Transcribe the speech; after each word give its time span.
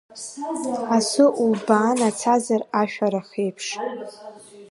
Асы 0.95 1.25
улбаанацазар 1.41 2.61
ашәарах 2.81 3.29
еиԥш? 3.43 3.67